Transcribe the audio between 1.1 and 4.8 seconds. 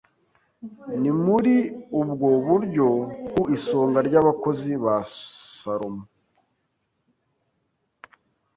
muri ubwo buryo ku isonga ry’abakozi